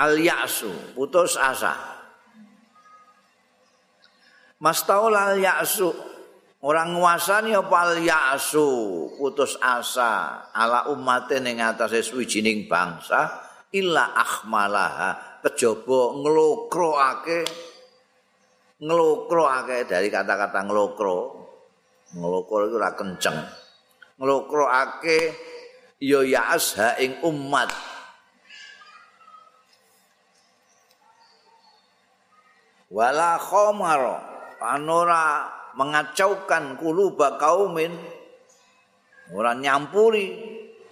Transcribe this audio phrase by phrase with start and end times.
[0.00, 1.76] al ya'su putus asa.
[4.64, 5.92] Mastaul al ya'su
[6.64, 8.68] orang nguasani apa al ya'su
[9.20, 10.48] putus asa.
[10.56, 13.28] Ala umatin ing atase suwijining bangsa
[13.76, 15.28] illa akhmalaha.
[15.40, 17.40] Kejaba nglokroake
[18.80, 21.18] nglokroake dari kata-kata nglokro
[22.16, 23.36] nglokro itu ora kenceng.
[24.20, 25.18] Nglokroake
[26.00, 27.72] ya ya'as ha ing umat
[32.90, 34.02] wala khamar
[34.58, 35.46] anora
[35.78, 37.94] mengacaukan kuluba kaumin
[39.30, 40.34] ora nyampuri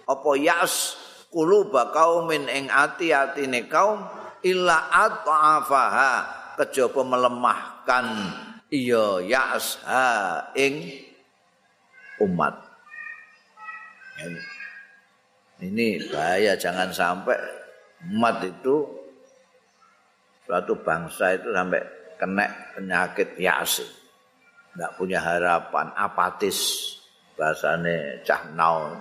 [0.07, 0.95] apa yas
[1.29, 4.01] kuluba kaumin ing ati-atine kaum
[4.41, 6.13] illa at'afaha
[6.55, 8.05] kejaba melemahkan
[8.71, 11.03] iya yas ha ing
[12.19, 12.55] umat.
[15.59, 17.35] Ini bahaya jangan sampai
[18.11, 18.98] umat itu
[20.49, 21.77] suatu bangsa itu sampai
[22.17, 23.85] kena penyakit yasi
[24.73, 26.89] nggak punya harapan apatis.
[27.37, 28.97] Bahasane cah naon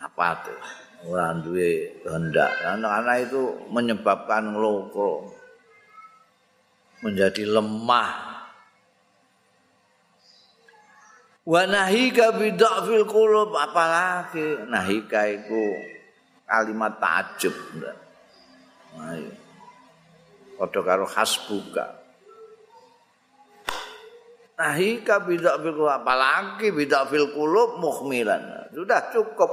[0.00, 0.56] apatis.
[1.04, 2.48] Orang duwe kehendak.
[2.64, 5.28] Anak-anak itu menyebabkan ngelokro
[7.04, 8.12] menjadi lemah.
[11.44, 13.52] Wa nahika bid'fil qulub.
[13.52, 14.68] Apalagi?
[14.68, 15.62] Nahika itu
[16.50, 19.14] kalimat takjub nah,
[20.60, 21.96] padha karo hasbuka
[24.60, 29.48] nahika bidak fil apalagi bidak fil qulub muhmilan sudah cukup.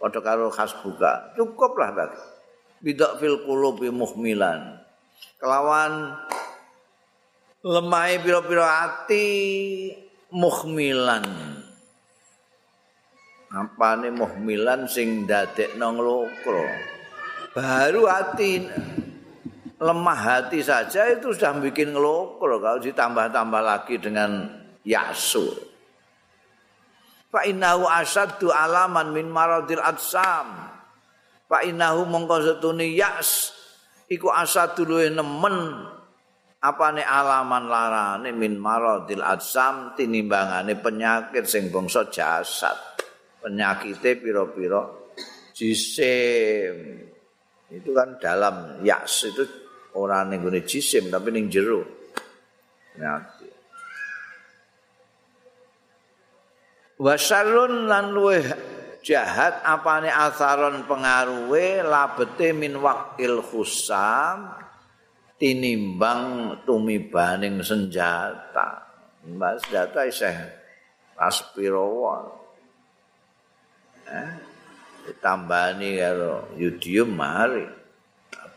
[0.00, 2.24] Padha karo hasbuka cukuplah bagi.
[2.80, 4.80] Bidak fil qulub muhmilan
[5.36, 6.16] kelawan
[7.60, 9.28] lemai pira-pira ati
[10.32, 11.24] muhmilan
[13.52, 16.64] apa muhmilan sing dadekno nglokro.
[17.52, 18.64] Baru ati
[19.80, 24.44] lemah hati saja itu sudah bikin ngelokro kalau ditambah-tambah lagi dengan
[24.84, 25.48] yasu.
[27.32, 30.68] Fa innahu asaddu alaman min maradil atsam.
[31.48, 33.56] Fa innahu mongko setune yas
[34.10, 35.86] iku asaddu luwe nemen
[36.60, 42.76] apane alaman larane min maradil atsam tinimbangane penyakit sing bangsa jasad.
[43.40, 44.84] Penyakite pira-pira
[45.56, 47.08] jisim.
[47.70, 49.59] Itu kan dalam yas itu
[49.96, 51.82] ora ning gone jisim tapi ning jero.
[52.98, 53.48] Nyati.
[57.00, 58.44] Wasarun lan luweh
[59.00, 64.52] jahat apane asaron pengaruhe labete min wakil khusam
[65.40, 68.84] tinimbang tumibaning senjata.
[69.24, 70.36] Mbak senjata isih
[71.16, 72.36] aspirawa.
[74.04, 74.32] Eh,
[75.08, 77.79] ditambani karo yudium mari.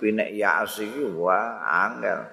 [0.03, 2.27] Tapi nek yas iki wah angel.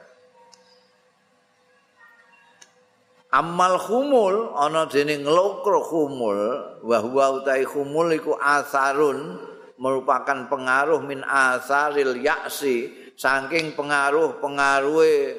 [3.31, 6.39] Amal humul ana dene nglokro humul
[6.83, 9.39] wa huwa utai humul iku asarun
[9.79, 15.39] merupakan pengaruh min asaril yaksi saking pengaruh pengaruhe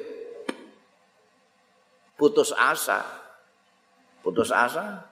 [2.16, 3.04] putus asa.
[4.24, 5.04] Putus asa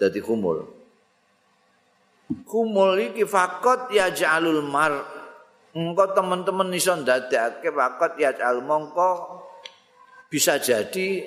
[0.00, 0.64] dadi humul
[2.48, 5.21] humul iki fakot ya jalul mar
[5.72, 9.40] engko teman-teman iso ndadekake fakot ya al mongko
[10.28, 11.24] bisa jadi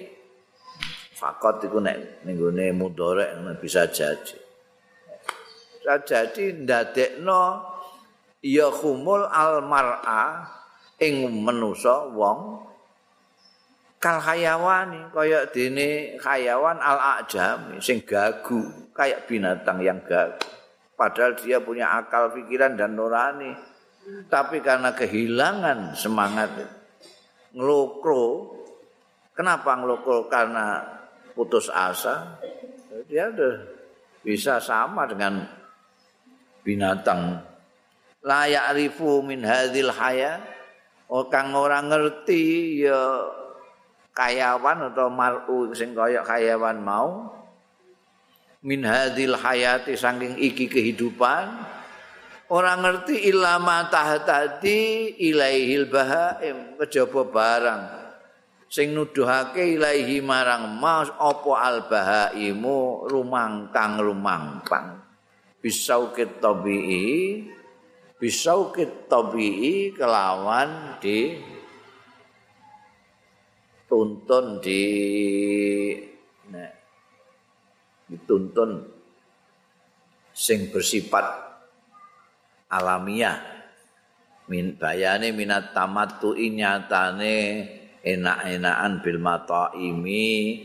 [1.17, 4.37] fakot iku nek ning gone mudhorek bisa jadi.
[5.81, 7.61] Bisa jadi ndadekno
[8.41, 10.45] ya khumul al mar'a
[11.01, 12.65] ing manusa wong
[13.97, 20.45] kal hayawani kaya dene hayawan al ajam sing gagu kayak binatang yang gagu.
[20.95, 23.74] Padahal dia punya akal pikiran dan nurani
[24.29, 26.53] tapi karena kehilangan semangat
[27.55, 28.55] ngelokro
[29.35, 30.31] kenapa ngelokro?
[30.31, 30.81] Karena
[31.35, 32.39] putus asa.
[33.11, 33.55] Dia udah
[34.23, 35.43] bisa sama dengan
[36.63, 37.43] binatang.
[38.25, 40.41] Layak rifu min hadil haya.
[41.05, 42.97] Orang orang ngerti ya
[44.17, 47.29] kayawan atau mar'u sing kaya kayawan mau.
[48.65, 51.53] Min hadil hayati saking iki kehidupan
[52.51, 56.77] Orang ngerti ilama tahtadi ilaihil bahaim.
[56.77, 57.83] Kejaba barang.
[58.69, 63.07] Sing nuduhake ilaihi marang mas apa al bahaimu?
[63.09, 65.05] Rumangkang rumampang
[65.65, 67.41] bisaukit tabii
[68.21, 71.41] bisaukit tabii kelawan di
[73.89, 74.85] tuntun di
[76.53, 76.71] nek
[78.05, 78.93] dituntun
[80.37, 81.44] sing bersifat
[82.75, 83.55] alamiah.
[84.45, 87.65] Min bayane minat tamattu nyatane
[88.05, 90.61] enak-enakan bil mataimi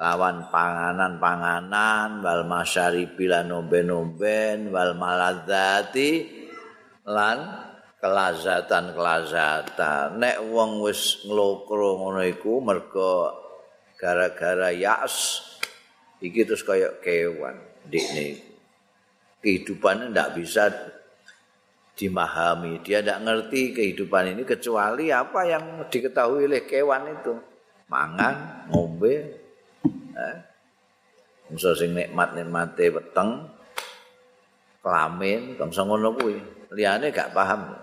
[0.00, 6.24] lawan panganan-panganan wal masyaribi lan nomben-nomben wal maladzati
[7.04, 7.68] lan
[8.00, 10.16] kelazatan-kelazatan.
[10.16, 13.36] Nek wong wis nglokro ngono iku mergo
[14.00, 15.44] gara-gara yas
[16.24, 18.40] iki terus kaya kewan ndikne
[19.44, 20.72] kehidupannya ndak bisa
[22.00, 22.80] dimahami.
[22.80, 27.36] Dia tidak ngerti kehidupan ini kecuali apa yang diketahui oleh kewan itu.
[27.92, 29.14] Mangan ngombe
[30.16, 30.36] eh
[31.52, 33.44] musa sing nikmat nikmate weteng
[34.80, 36.40] kelamin bangsa ngono kuwi.
[36.72, 37.76] Liyane gak paham.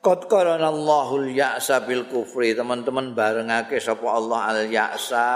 [0.00, 2.56] Qad qarana Allahul ya'sa bil kufri.
[2.56, 5.28] Teman-teman barengake sapa Allah al ya'sa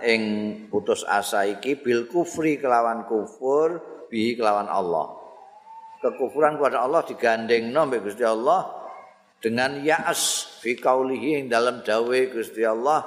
[0.00, 0.22] ing
[0.72, 5.16] putus asa iki bil kufri kelawan kufur bi kelawan Allah.
[6.02, 8.66] Kekufuran kepada Allah digandeng mbek Gusti Allah
[9.38, 13.06] dengan ya'as fi qaulihi dalam dawe Gusti Allah.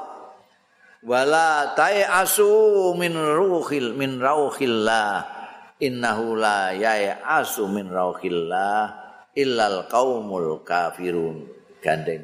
[1.04, 5.36] Wala ta'asu min ruhil min rauhillah.
[5.84, 8.80] Innahu la ya'asu min rauhillah
[9.36, 11.44] illal qaumul kafirun.
[11.84, 12.24] Gandeng.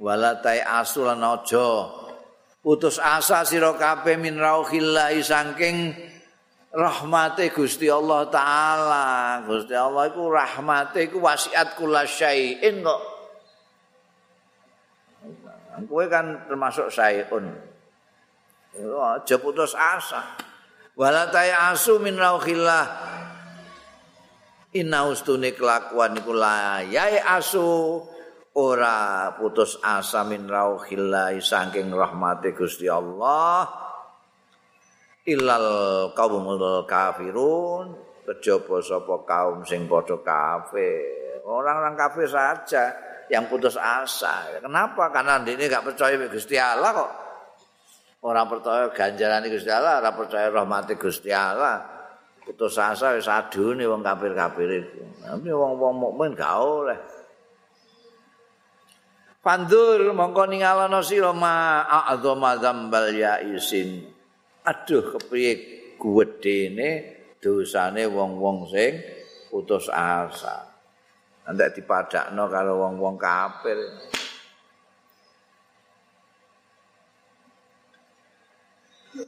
[0.00, 2.00] Wala ta'asu lan aja.
[2.62, 5.92] Putus asa sira kabeh min rauhillah saking
[6.72, 9.06] rahmate Gusti Allah taala.
[9.44, 13.02] Gusti Allah iku rahmate iku wasiat kula syai'in kok.
[15.88, 17.52] Kowe kan termasuk syai'un.
[18.72, 20.24] Aja putus asa.
[20.96, 21.28] Wala
[21.72, 22.84] asu min rauhillah.
[24.72, 28.00] Inna ustune kelakuan iku layai asu
[28.56, 33.91] ora putus asa min rauhillah saking rahmate Gusti Allah.
[35.26, 37.94] Ilal kaumul kafirun
[38.26, 41.42] kejaba sapa kaum sing padha kafir?
[41.42, 42.94] Orang-orang kafir saja
[43.26, 44.46] yang putus asa.
[44.62, 45.10] Kenapa?
[45.10, 47.12] Karena ini gak percaya Gusti Allah kok.
[48.22, 51.82] Orang percaya ganjaran Gusti Allah orang percaya rahmat Gusti Allah.
[52.42, 56.98] Putus asa wis adune wong kafir-kafir itu tapi wong-wong mukmin gak oleh.
[59.42, 64.11] Pandur mongko ningalono sira ma a'dzama dzambal ya isin
[64.62, 65.52] aduh kepiye
[65.98, 66.90] gedene
[67.42, 69.02] dosane wong-wong sing
[69.50, 70.70] putus asa.
[71.42, 73.78] Nanti dipadakno kalau wong-wong kafir.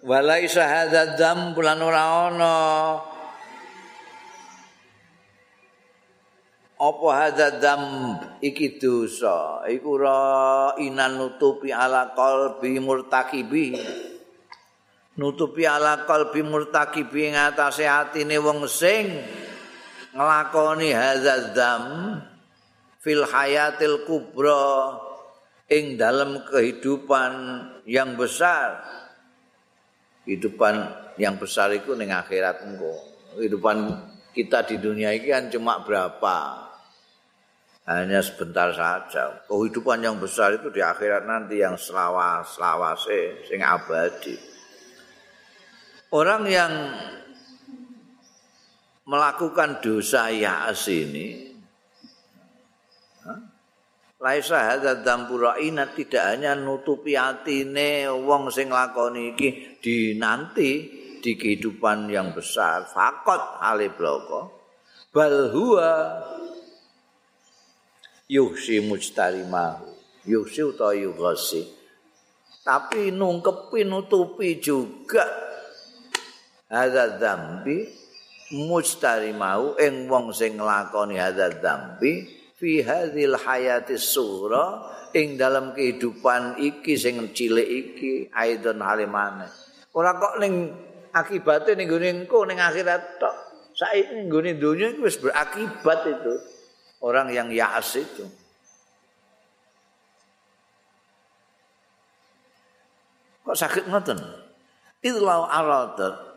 [0.00, 2.56] Walai syahadat dam bulan ora ana.
[6.74, 7.82] Apa hadat dam
[8.44, 9.64] iki dosa?
[9.64, 13.76] Iku ra inan nutupi ala qalbi murtakibi.
[15.14, 19.14] Nutupi ala qalbi murtaqibi ing atase atine wong sing
[20.14, 21.84] nglakoni hadzam
[22.98, 24.98] fil hayatil kubra
[25.70, 27.32] ing dalam kehidupan
[27.86, 28.82] yang besar.
[30.24, 30.74] Kehidupan
[31.20, 32.96] yang besar itu ning akhirat engko.
[33.36, 33.76] Kehidupan
[34.32, 36.64] kita di dunia ini kan cuma berapa?
[37.84, 39.44] Hanya sebentar saja.
[39.44, 44.53] Kehidupan yang besar itu di akhirat nanti yang selawas selawase sing abadi
[46.14, 46.70] Orang yang
[49.02, 51.54] melakukan dosa ya'as ini
[54.22, 60.88] Laisa hadza dambura ina tidak hanya nutupi atine wong sing lakoni iki di nanti
[61.20, 62.88] di kehidupan yang besar.
[62.88, 64.40] Fakot hale bloko.
[65.12, 66.24] Bal huwa
[68.24, 69.84] yuhsi mujtarimah
[70.24, 71.68] yuhsi utawa yughasi.
[72.64, 75.43] Tapi nungkepi nutupi juga
[76.74, 77.86] hadza dzambi
[78.66, 82.26] mustari mau ing wong sing nglakoni hadza dzambi
[82.58, 89.46] fi hadzal hayati sura ing dalam kehidupan iki sing cilik iki aidon halimane
[89.94, 90.74] ora kok ning
[91.14, 93.34] akibate ning gone engko ning akhirat tok.
[93.74, 96.34] Saiki gone donya iki wis berakibat itu.
[97.04, 98.24] Orang yang ya'as itu.
[103.44, 104.18] Kok sakit ngoten?
[105.04, 106.33] Idlau aradat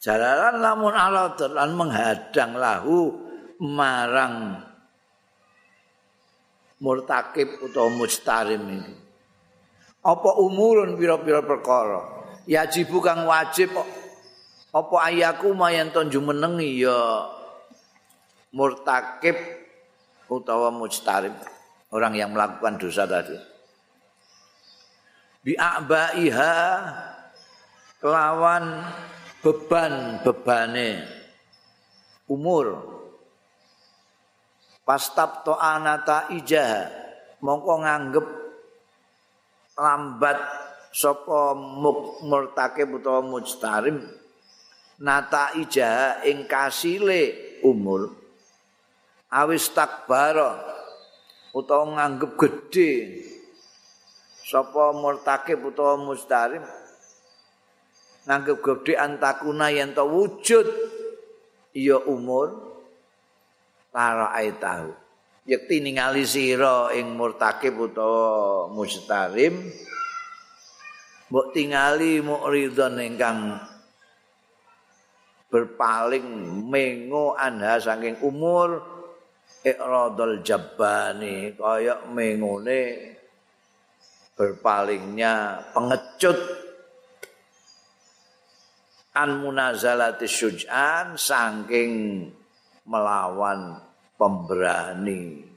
[0.00, 3.20] Jalalan lamun ala lan menghadang lahu
[3.60, 4.64] marang
[6.80, 8.96] murtakib utawa mustarim ini.
[10.00, 12.24] Apa umurun pira-pira perkara?
[12.48, 13.76] Ya jibu kang wajib
[14.72, 17.28] apa ayaku mayan tonju menengi ya
[18.56, 19.36] murtakib
[20.32, 21.36] utawa mustarim
[21.92, 23.36] orang yang melakukan dosa tadi.
[25.44, 26.56] Bi'abaiha
[28.00, 28.64] kelawan
[29.40, 31.04] beban-bebane.
[32.30, 32.66] Umur.
[34.84, 36.90] Pastab to anata ijah
[37.40, 38.26] mongko nganggep
[39.78, 40.38] lambat
[40.90, 41.54] sapa
[42.26, 43.98] murtake utawa mujtarim.
[45.00, 48.12] Nata ijah ing kasile umur.
[49.32, 50.60] Awis takbara.
[51.50, 52.92] Utawa nganggep gedhe.
[54.44, 56.62] Sapa murtake utawa mustarim
[58.28, 60.66] nganggep gedhe antakuna yen to wujud
[61.72, 62.52] iya umur
[63.90, 64.92] para aitahu
[65.48, 69.72] yekti ningali sira ing murtakib utawa mustarim
[71.30, 73.56] mbok tingali mukridon ingkang
[75.50, 76.26] berpaling
[76.70, 78.78] mengo anha saking umur
[79.66, 83.16] ikradul jabbani kaya mengone
[84.38, 86.38] berpalingnya pengecut
[89.16, 92.26] an munazalati syuj'an saking
[92.86, 93.78] melawan
[94.14, 95.50] pemberani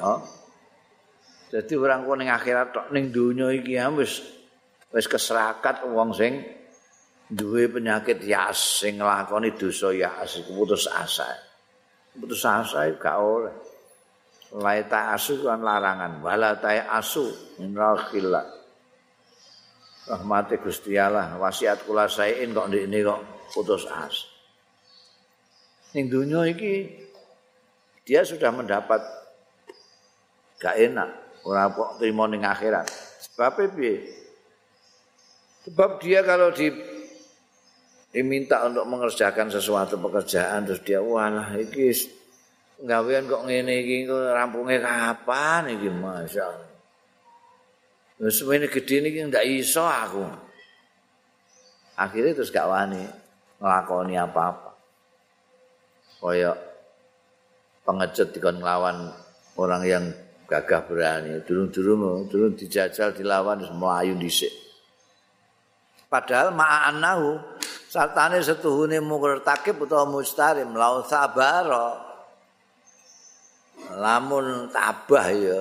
[0.00, 0.16] Oh.
[1.52, 4.24] Jadi orang kok ning akhirat tok ning donya iki ya wis
[4.94, 6.40] wis keserakat wong sing
[7.28, 11.28] duwe penyakit yas sing nglakoni dosa yas putus asa.
[12.16, 13.54] Putus asa gak oleh.
[14.50, 17.30] Lai ta asu kan larangan, wala ta asu
[17.62, 18.59] minrakhillah.
[20.10, 23.20] Rahmati Gusti Allah, wasiat kula saein kok ndekne kok
[23.54, 24.26] putus asa.
[25.94, 26.86] Ning donya iki
[28.02, 28.98] dia sudah mendapat
[30.58, 31.10] gak enak
[31.46, 32.90] ora kok trimo ning akhirat.
[33.30, 34.02] Sebab piye?
[35.70, 36.74] Sebab dia kalau di
[38.10, 41.94] diminta untuk mengerjakan sesuatu pekerjaan terus dia walah iki
[42.82, 46.69] gawean kok ngene iki rampunge kapan iki masyaallah.
[48.20, 50.24] Wis semene gedhe niki ndak iso aku.
[51.96, 53.00] Akhirnya terus gak wani
[53.60, 54.70] nglakoni apa-apa.
[56.20, 56.52] Kaya
[57.84, 59.08] pengecut dikon nglawan
[59.56, 60.04] orang yang
[60.50, 64.50] gagah berani durung-durung durung dijajal dilawan melayu dhisik
[66.10, 67.38] padahal ma'anahu
[67.86, 72.02] sartane setuhune mukartakib utawa mustarim lau sabara
[73.94, 75.60] lamun tabah ya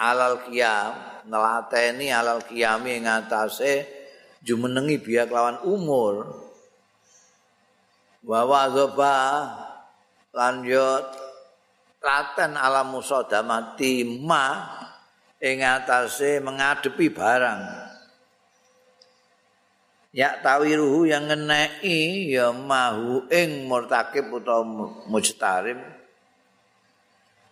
[0.00, 0.96] alal qiyam
[1.28, 3.84] ngelateni alal qiyami ngatasé
[4.40, 6.48] jumenengi biak lawan umur.
[8.24, 8.64] Wa wa
[10.32, 11.04] lanjut
[12.00, 14.76] laten ala musadamati ma
[15.40, 17.62] ing atase mengadepi barang.
[20.10, 24.66] Ya tawiruhu yang ngeneki ya mahu ing murtakib utawa
[25.06, 25.78] mujtarim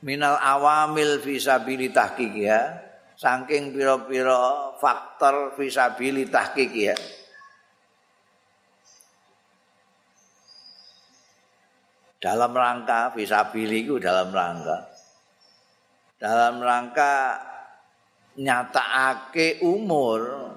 [0.03, 2.85] minal awamil fisabili ya.
[3.19, 6.95] Saking pira-pira faktor fisabili ya.
[12.19, 14.87] Dalam rangka visabili itu dalam rangka.
[16.19, 17.39] Dalam rangka
[18.39, 20.55] nyatakake umur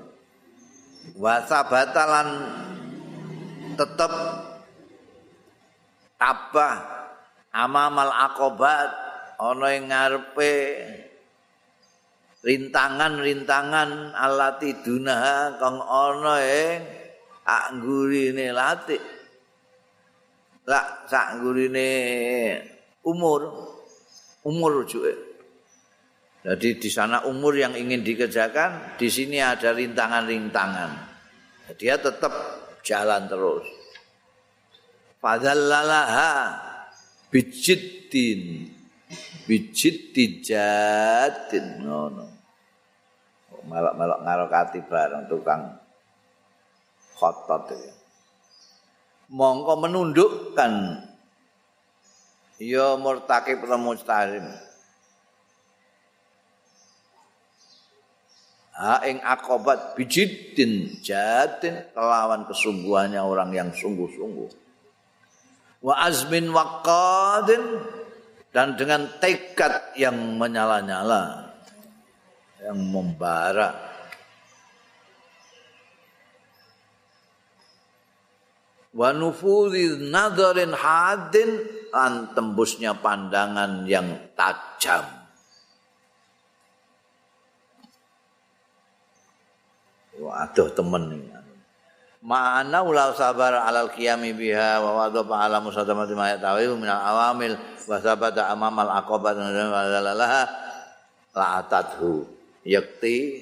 [1.18, 2.30] wasabatalan
[3.74, 4.14] tetap
[6.22, 6.78] tabah
[7.50, 9.01] amamal akobat
[9.42, 10.54] ana ing ngarepe
[12.46, 16.80] rintangan-rintangan alati dunaha kang ana ing
[17.42, 19.02] anggurine latih
[20.70, 21.90] lak sak gurine
[23.02, 23.50] umur
[24.46, 25.32] umur juga
[26.42, 30.92] jadi di sana umur yang ingin dikerjakan di sini ada rintangan-rintangan.
[31.78, 32.34] Dia tetap
[32.82, 33.70] jalan terus.
[35.22, 36.58] Padallalaha
[37.30, 38.74] bijiddin
[39.46, 42.26] bijiddijatin no no
[43.62, 45.78] melok-melok ngarokati bareng tukang
[47.16, 48.02] khotot itu
[49.32, 50.74] mongko menundukkan.
[52.62, 54.46] Ya murtakib lan mustarim
[58.78, 64.50] ha ing akobat bijiddin jatin kelawan kesungguhannya orang yang sungguh-sungguh.
[65.82, 67.82] Wa azmin waqadin
[68.52, 71.56] dan dengan tekad yang menyala-nyala
[72.60, 73.90] yang membara.
[78.92, 81.64] Wa nadharin hadin
[81.96, 85.08] an tembusnya pandangan yang tajam.
[90.20, 91.31] Waduh temen
[92.22, 97.58] Ma'ana ulau sabar alal qiyami biha wa wadha ala musadamati ma yatawihu minal awamil
[97.90, 100.46] wa sabata amamal aqobat wa lalaha
[101.34, 102.30] la'atathu.
[102.62, 103.42] Yakti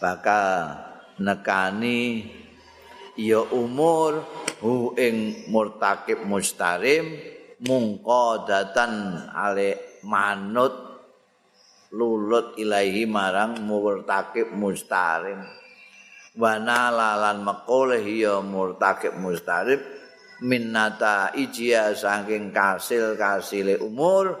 [0.00, 0.80] bakal
[1.20, 2.24] nekani
[3.20, 4.24] ya umur
[4.64, 7.20] hu ing murtakib mustarim
[7.60, 10.72] mungko datan ale manut
[11.92, 15.44] lulut ilahi marang murtakib mustarim
[16.32, 19.80] wana lalan makoleh ya murtakib mustarim
[20.40, 24.40] minnata ijia saking kasil kasile umur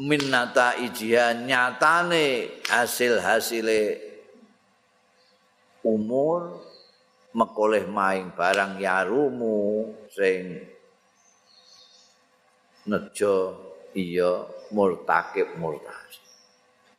[0.00, 4.00] minnata ijia nyatane hasil hasile
[5.84, 6.56] umur
[7.36, 10.56] mekoleh maing barang yarumu sing
[12.88, 13.36] nejo
[13.92, 16.24] iya murtakib murtasi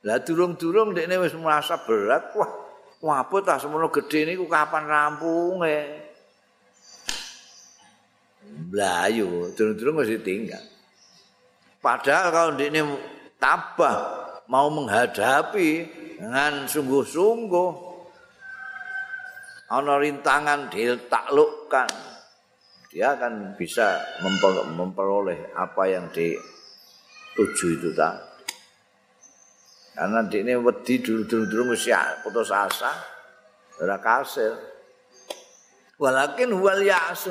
[0.05, 2.62] lah durung-durung dekne wis merasa berat wah
[3.03, 5.79] wapo ta semono gedhe niku kapan rampunge?
[8.71, 10.63] Blayu durung-durung wis ditinggal.
[11.83, 12.81] Padahal kalau dekne
[13.35, 13.97] tabah
[14.47, 15.69] mau menghadapi
[16.15, 17.71] dengan sungguh-sungguh
[19.67, 21.91] ana rintangan ditaklukkan.
[22.93, 23.99] Dia akan bisa
[24.77, 28.32] memperoleh apa yang dituju itu tadi
[29.93, 31.93] karena di ini wedi dulu-dulu mesti
[32.25, 32.89] putus asa
[33.77, 34.57] ora kasil.
[36.01, 37.29] Walakin wal yasu.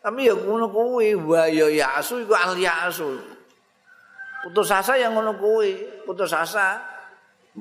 [0.00, 3.20] Tapi ya ngono kuwi wa ya yasu iku al yasu.
[4.48, 6.80] Putus asa yang ngono kuwi putus asa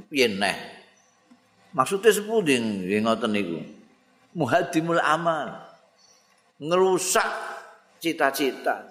[0.08, 0.56] piye neh?
[1.76, 3.60] Maksudnya sepuding ngoten niku?
[4.40, 5.68] Muhadimul amal.
[6.64, 7.28] Ngerusak
[8.00, 8.88] cita-cita.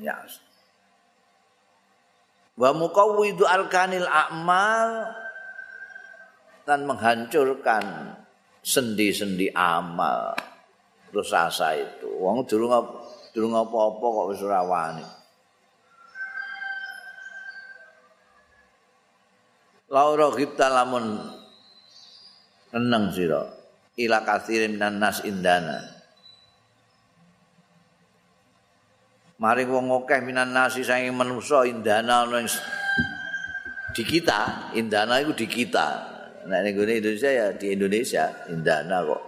[0.00, 0.24] Ya
[2.56, 5.12] wa muqawwidu arkanil a'mal
[6.64, 8.16] dan menghancurkan
[8.64, 10.34] sendi-sendi amal
[11.12, 12.72] terus asa itu wong durung
[13.30, 15.06] durung apa-apa kok wis ora wani
[19.86, 21.14] Laura kita lamun
[22.76, 23.40] Tenang sira.
[23.96, 25.95] Ila kathirin nas indana.
[29.36, 32.40] Mari wong akeh minan nasi saking manusa indana ana
[33.92, 36.16] di kita, indana itu di kita.
[36.46, 39.22] Nek ning Indonesia ya di Indonesia indana kok.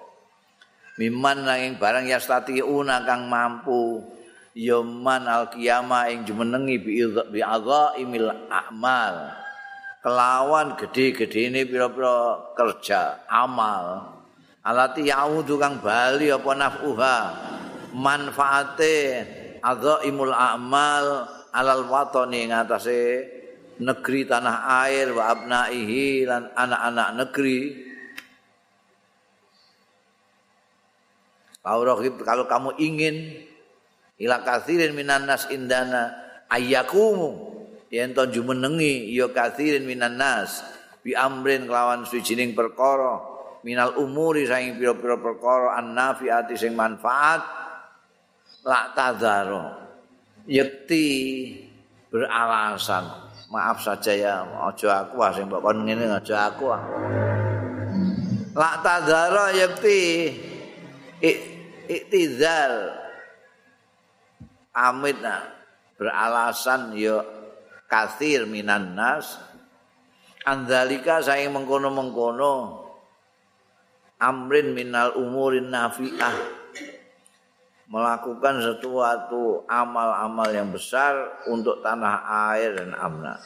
[0.96, 4.00] Miman nanging barang yastati una kang mampu
[4.56, 7.40] yaman al qiyamah ing jumenengi bi bi
[8.00, 9.38] imil a'mal.
[9.98, 14.14] kelawan gede-gede pira-pira kerja amal
[14.62, 17.16] alati yaudu kang bali apa nafuha
[17.92, 18.96] manfaate
[19.62, 21.06] adzaimul a'mal
[21.52, 23.26] alal watani ngatasé
[23.78, 27.60] negeri tanah air wa abnaihi lan anak-anak negeri.
[31.62, 33.16] Kalau kamu ingin
[34.18, 36.16] ila kathirin minan nas indana
[36.48, 37.54] ayyakumu
[37.92, 40.64] yen to jumenengi ya kathirin minan nas
[41.04, 43.20] bi amrin kelawan sujining perkara
[43.62, 47.67] minal umuri saing pira-pira perkara annafiati sing manfaat
[48.68, 49.64] la tadzaro
[50.44, 51.06] yekti
[52.12, 53.08] beralasan.
[53.48, 56.84] Maaf saja ya aja aku ah sing mbok kon ngene aja aku ah.
[58.52, 60.28] La tadzaro yekti
[61.88, 62.92] iktizal
[64.76, 65.48] amit nah
[65.96, 67.24] beralasan ya
[67.88, 69.40] kathir minan nas.
[70.44, 72.84] Andalika saya mengkono-mengkono.
[74.18, 76.58] Amrin minal umurin nafi'ah
[77.88, 82.20] melakukan sesuatu amal-amal yang besar untuk tanah
[82.52, 83.40] air dan amna.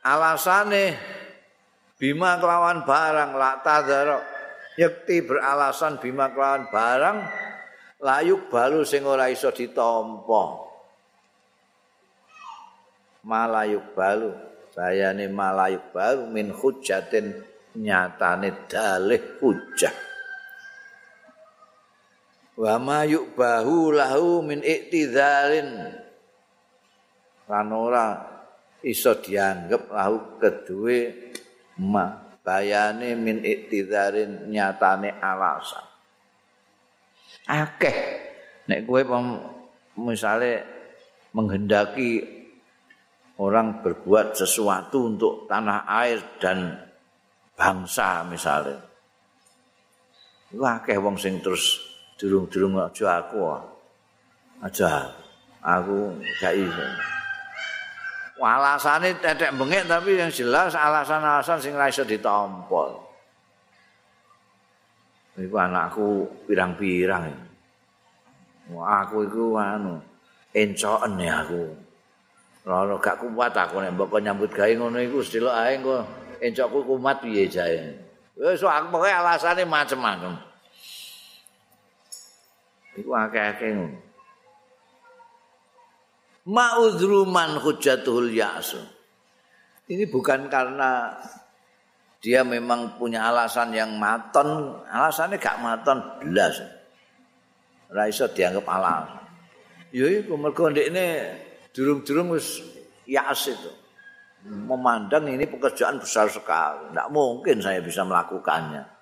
[0.00, 0.96] Alasane
[2.00, 4.18] bima kelawan barang la tadara
[4.78, 7.18] yakti beralasan bima kelawan barang
[8.00, 10.72] layuk balu sing ora iso ditampa
[13.28, 14.32] malayuk balu
[14.72, 17.36] sayane malayuk balu min hujatin
[17.76, 20.09] nyatane dalih hujah
[22.60, 25.96] wa mayuk bahu lahu min iktidhalin
[27.48, 28.20] lan ora
[28.84, 31.32] iso dianggep lahu kedue
[31.80, 35.84] ma bayane min iktidhalin nyatane alasan.
[37.48, 37.98] Akeh.
[38.68, 39.02] Nek kowe
[39.98, 40.62] misale
[41.34, 42.22] menghendaki
[43.40, 46.76] orang berbuat sesuatu untuk tanah air dan
[47.56, 48.78] bangsa misalnya
[50.50, 51.89] itu akeh wong sing terus
[52.20, 53.40] durung-durung aja aku
[54.60, 55.08] aja
[55.64, 56.86] aku gak iso
[58.44, 63.10] alasane tetek bengek tapi yang jelas alasan-alasan sing ra iso ditampol
[65.40, 67.32] Iku anakku pirang-pirang.
[68.70, 69.96] Aku iku anu
[70.52, 71.64] encoken ya aku.
[72.68, 75.96] Ora gak kuat aku nek mbok nyambut gawe ngono iku delok ae engko
[76.44, 77.78] encokku kumat piye jae.
[78.36, 80.49] Wis aku pokoke alasane macem-macem.
[82.98, 83.98] Iku akeh-akeh ngono.
[86.50, 88.80] Ma'udruman hujjatul ya'su.
[89.90, 91.14] Ini bukan karena
[92.18, 96.58] dia memang punya alasan yang maton, alasannya gak maton belas.
[97.90, 99.24] Ora iso dianggap alasan.
[99.90, 101.34] Ya iku mergo ndekne
[101.74, 102.62] durung-durung wis
[103.06, 103.70] yas itu.
[104.46, 106.88] Memandang ini pekerjaan besar sekali.
[106.90, 108.99] Tidak mungkin saya bisa melakukannya.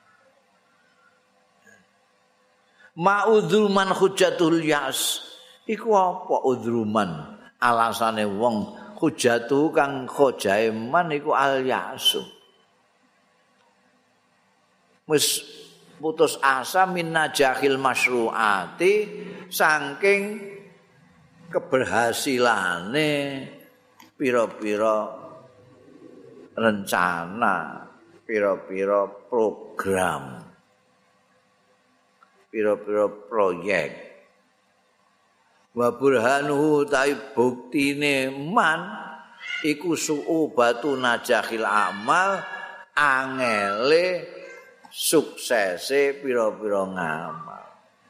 [2.99, 5.23] Ma'udhulman hujatul yas.
[5.71, 7.39] Iku apa udhruman?
[7.63, 12.23] Alasane wong hujatuh kang khojaiman iku al yasu.
[15.07, 15.47] Wis
[16.03, 18.93] putus asa min najahil masyru'ati
[19.51, 20.23] saking
[21.49, 23.11] keberhasilane
[24.19, 25.09] pira-pira
[26.59, 27.87] rencana,
[28.27, 30.48] pira-pira program,
[32.49, 33.93] pira-pira proyek.
[35.77, 38.89] Wa burhanuhu tai buktine man
[39.63, 42.43] iku su'u batu najahil amal
[42.97, 44.27] angele
[44.91, 47.65] suksese pira-pira ngamal.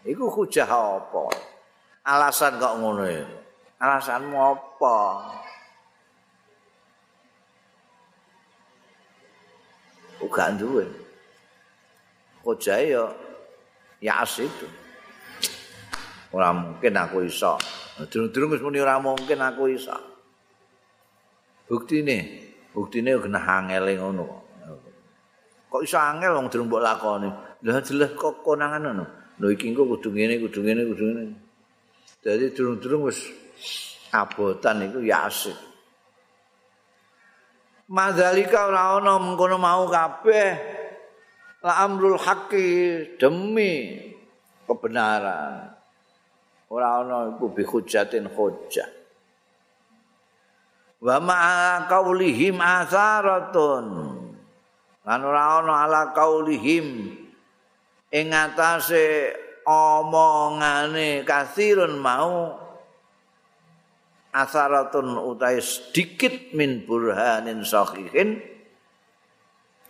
[0.08, 1.26] Iku hujah apa?
[2.08, 3.26] alasan kok ngono ya?
[3.78, 4.98] Alasanmu apa?
[10.24, 10.88] Uga duwe.
[12.42, 13.12] Kojae yo
[13.98, 14.66] ya itu.
[16.32, 17.56] Ora mungkin aku iso.
[17.98, 19.96] Durung-durung wis muni ora mungkin aku iso.
[21.68, 22.18] Buktine,
[22.72, 24.42] buktine kena angel ngono kok.
[25.68, 27.28] Kok iso angel wong durung mbok lakoni.
[27.64, 29.04] Lah jelas kok konangan ngono.
[29.38, 31.22] Lho iki engko kudu ngene, kudu ngene, kudu ngene.
[32.20, 33.18] Jadi durung-durung wis
[34.12, 35.56] abotan iku ya asik.
[37.88, 40.77] Madzalika ora ana mengkono mau kabeh
[41.62, 42.66] la amrul haqqi
[43.18, 43.98] demi
[44.66, 45.74] kebenaran.
[46.68, 48.88] Ora ana iku bi hujjatin hujjah.
[51.00, 53.86] Wa ma qaulihim atharatun.
[55.08, 57.16] Lan ora ana ala qaulihim
[58.12, 59.32] ing atase
[59.64, 62.56] omongane kasirun mau
[64.32, 68.40] asaratun utai sedikit min burhanin sahihin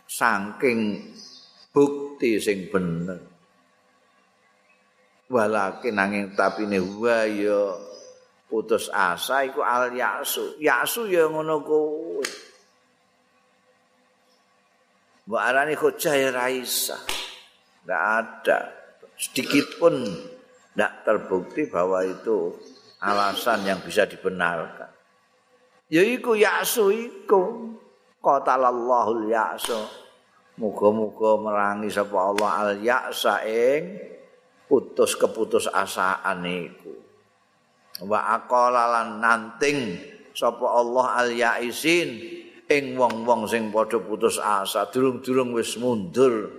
[0.06, 1.10] saking
[1.78, 3.22] bukti sing bener
[5.30, 6.82] walakin nanging tapi ne
[7.38, 7.78] ya
[8.50, 12.26] putus asa iku al yasu yasu ya ngono kuwi
[15.28, 16.96] Mbak Arani Khojah ya Raisa
[17.84, 18.58] Tidak ada
[19.12, 20.00] sedikit pun
[20.72, 22.56] tidak terbukti bahwa itu
[23.04, 24.88] alasan yang bisa dibenarkan.
[25.92, 27.74] Ya iku yaksu iku.
[28.24, 30.07] Qatalallahul yaksu.
[30.58, 33.94] Muga-muga merangi sapa Allah al yaksa ing
[34.66, 36.92] putus keputus asaan iku.
[38.02, 40.02] Wa aqala lan nanting
[40.34, 42.10] sapa Allah al yaisin
[42.68, 46.58] ing wong-wong sing padha putus asa durung-durung wis mundur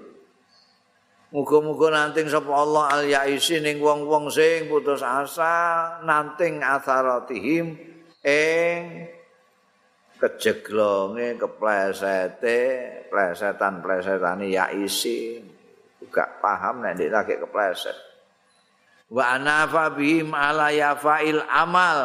[1.29, 7.77] Muga-muga nanting sapa Allah al yaisi ning wong-wong sing putus asa nanting atharatihim
[8.25, 8.81] ing
[10.19, 12.59] kejeglonge keplesete
[13.07, 15.39] plesetan-plesetane yaisi
[16.11, 17.97] gak paham nek nek lagi kepleset.
[19.09, 21.99] Wa anafa bihim ala yafail amal.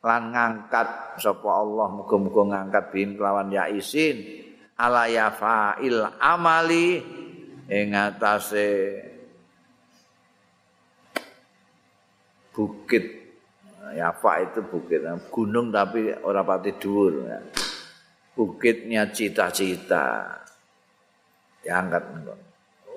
[0.00, 4.46] Lan ngangkat sapa Allah muga-muga ngangkat bihim kelawan yaisin
[4.80, 7.04] ala yafa'il amali
[7.68, 8.96] ing atase
[12.56, 13.19] bukit
[13.96, 15.00] yafa itu bukit.
[15.32, 17.24] Gunung tapi ora pati dhuwur.
[18.36, 20.36] Bukitnya cita-cita.
[21.60, 22.04] Diangkat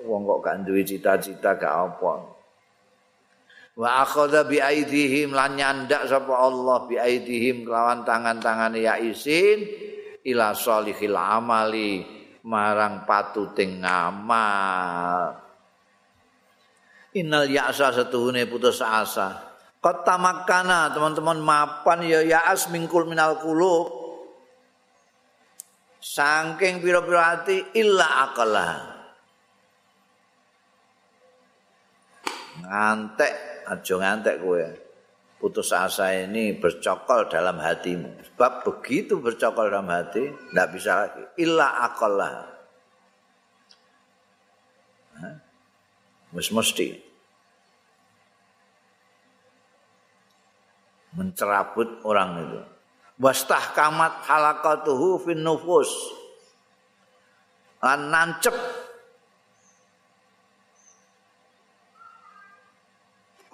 [0.04, 2.12] wong kok gak duwe cita-cita gak apa.
[3.74, 9.66] Wa akhadha bi aidihim lan nyandak sapa Allah bi aidihim kelawan tangan-tangane ya isin
[10.22, 12.06] ila salihil amali
[12.46, 15.42] marang patuting ngamal.
[17.18, 19.53] Innal ya'sa setuhune putus asa
[19.84, 23.92] kota makana teman-teman mapan ya ya'as mingkul minal kulub
[26.00, 28.72] saking piro-piro hati illa akalah
[32.64, 33.32] ngantek
[33.68, 34.64] aja ngantek kowe
[35.44, 38.32] putus asa ini bercokol dalam hatimu.
[38.32, 41.20] Sebab begitu bercokol dalam hati, tidak bisa lagi.
[41.36, 42.48] Illa akallah.
[46.32, 47.13] Mus mesti.
[51.14, 52.60] Mencerabut orang itu.
[53.22, 55.90] Wastahkamat halaqatuhu fin nufus.
[57.82, 58.54] Lan nancep.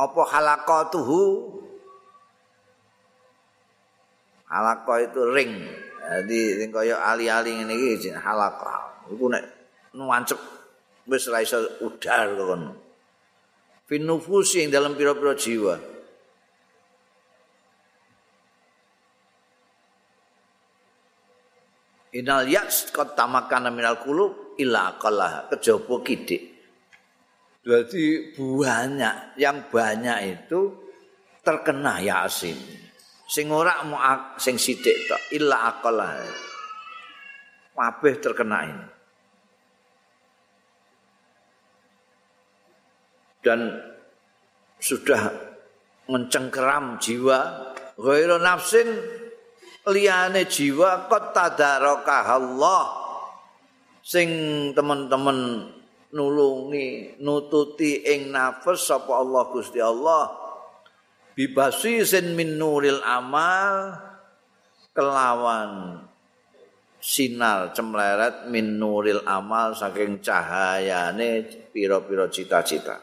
[0.01, 1.21] Apa halaqatuhu
[4.49, 5.53] halaqa itu ring.
[6.01, 9.43] Jadi sing kaya ali-ali ngene iki halaqa iku nek
[9.95, 10.39] nancep
[11.07, 12.31] wis iso udar
[13.91, 15.79] fin nufus yang dalam pira-pira jiwa
[22.21, 26.53] Inal yaks kot tamakana minal kulub illa kalah kejaba kidik.
[27.65, 30.61] Jadi banyak yang banyak itu
[31.41, 32.57] terkena yasin.
[33.25, 33.97] Sing ora mu
[34.37, 36.21] sing sithik tok illa akalah.
[37.73, 38.87] Kabeh terkena ini.
[43.41, 43.61] Dan
[44.77, 45.33] sudah
[46.13, 47.39] mencengkeram jiwa
[47.97, 48.89] ghairu nafsin
[49.89, 52.85] liyane jiwa qad tadaraka Allah.
[54.01, 54.29] Sing
[54.73, 55.71] teman-teman
[56.11, 60.33] nulungi nututi ing nafas sapa Allah Gusti Allah.
[61.37, 63.97] Bibasi sin min nuril amal
[64.93, 66.03] kelawan
[67.01, 72.99] sinar cemleret min nuril amal saking cahayane pira-pira cita-cita.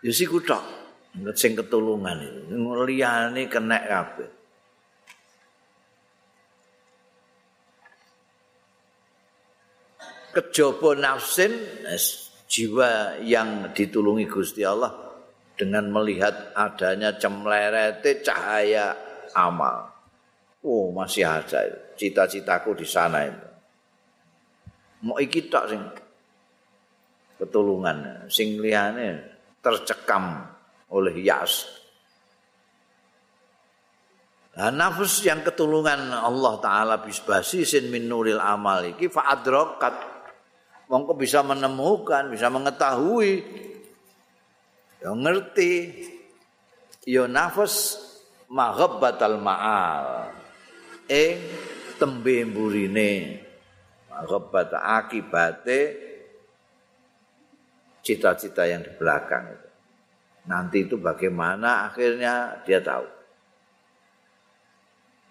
[0.00, 0.64] Yusi kutok
[1.36, 2.48] sing ketulungan
[2.88, 4.39] liyane kenek kabeh
[10.30, 11.52] kejaba nafsin
[12.50, 14.90] jiwa yang ditulungi Gusti Allah
[15.54, 18.96] dengan melihat adanya cemlerete cahaya
[19.36, 19.92] amal.
[20.64, 23.48] Oh, masih ada cita-citaku di sana itu.
[25.00, 25.82] Mau iki tok sing
[27.40, 29.20] ketulungan, sing liyane
[29.64, 30.44] tercekam
[30.92, 31.64] oleh yas.
[34.50, 40.09] Nah, nafs yang ketulungan Allah Ta'ala bisbasi sin min nuril amal iki fa'adrokat
[40.90, 43.46] mongko bisa menemukan, bisa mengetahui,
[44.98, 45.94] ya ngerti,
[47.06, 48.02] ya nafas
[48.50, 50.34] maghabbatal ma'al.
[51.06, 51.38] Ing
[51.98, 53.38] tembe mburine
[54.10, 55.80] maghabbat akibate
[58.02, 59.68] cita-cita yang di belakang itu.
[60.50, 63.06] Nanti itu bagaimana akhirnya dia tahu.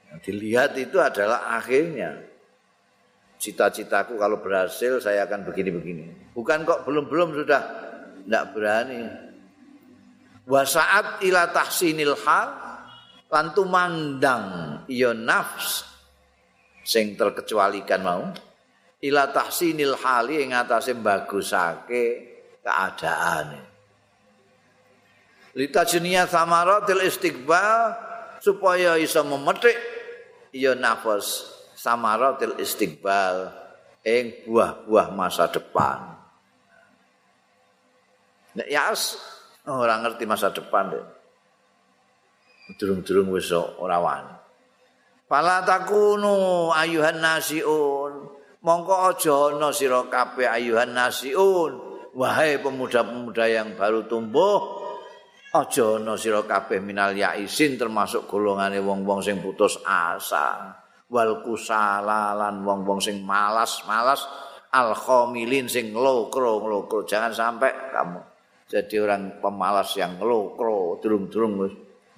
[0.10, 2.29] Yang dilihat itu adalah akhirnya.
[3.40, 6.36] Cita-citaku kalau berhasil saya akan begini-begini.
[6.36, 7.62] Bukan kok belum-belum sudah
[8.28, 9.08] tidak berani.
[10.44, 12.48] Wasaat ila tahsinil hal
[13.32, 14.44] lantu mandang
[14.92, 15.88] ya nafs
[16.84, 18.28] sing terkecualikan mau
[19.00, 22.28] ila tahsinil hali ing atase bagusake.
[25.58, 27.98] Lita jenia samaratil istiqbal
[28.44, 29.74] supaya iso memetik
[30.54, 33.56] ya nafas samaratil istiqbal
[34.04, 36.20] ing buah-buah masa depan.
[38.60, 39.16] Nek yas
[39.64, 41.06] ora ngerti masa depan deh.
[42.76, 44.36] Durung-durung wis ora wani.
[45.30, 48.36] Fala takunu ayuhan nasiun.
[48.60, 51.88] Mongko aja ana sira kabeh ayuhan nasiun.
[52.12, 54.82] Wahai pemuda-pemuda yang baru tumbuh,
[55.54, 60.79] aja ana sira kabeh minal yaisin termasuk golongane wong-wong sing putus asa.
[61.10, 64.26] Wal kusala lan wong-wong sing malas-malas
[64.70, 68.22] al khamilin sing lokro-lokro jangan sampai kamu
[68.70, 71.66] jadi orang pemalas yang lokro durung-durung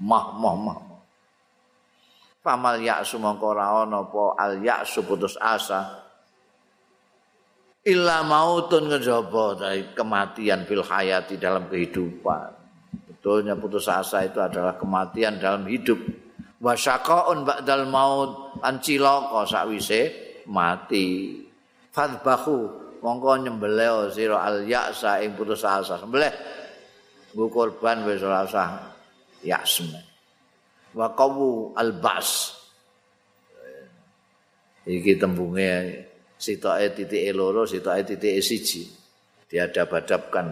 [0.03, 0.79] mah mah mah.
[2.43, 6.03] Pamal ya sumangka ora ana apa al ya putus asa.
[7.87, 9.57] Illa mautun kejaba
[9.95, 12.51] kematian fil hayati dalam kehidupan.
[13.07, 16.03] Betulnya putus asa itu adalah kematian dalam hidup
[16.61, 18.61] wasyaqaun ba'dal maut.
[18.61, 20.01] An cilaka sakwise
[20.47, 21.41] mati.
[21.91, 22.57] Fadbahu
[23.01, 25.97] mongko nyembelih sira al ya'sa ing putus asa.
[25.97, 26.31] Sembelih.
[27.33, 28.91] Nggo korban wis ora usah
[29.41, 29.97] yasme
[30.91, 32.51] wa qawu al bas
[34.83, 36.03] iki tembunge
[36.35, 38.83] sitoke titik loro sitoke titik siji.
[39.51, 40.47] Diadab-adabkan.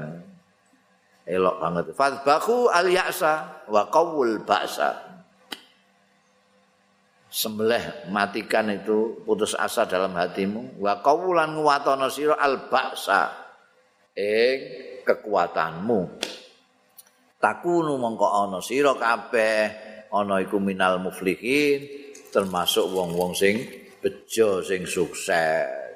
[1.24, 1.86] Elok banget.
[1.96, 5.09] Fadbahu al ya'sa wa qawul ba'sa
[7.30, 10.82] sembelih matikan itu putus asa dalam hatimu.
[10.82, 13.30] Wa qawulan nguwatono sira al baksa
[14.18, 14.58] ing
[15.06, 16.02] kekuatanmu.
[17.40, 19.62] Takunu mongko ana sira kabeh
[20.12, 21.88] ana iku minal muflihin
[22.34, 23.64] termasuk wong-wong sing
[24.04, 25.89] bejo sing sukses